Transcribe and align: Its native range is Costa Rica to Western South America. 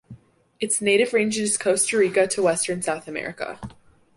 Its 0.59 0.81
native 0.81 1.13
range 1.13 1.37
is 1.37 1.59
Costa 1.59 1.95
Rica 1.95 2.25
to 2.25 2.41
Western 2.41 2.81
South 2.81 3.07
America. 3.07 3.59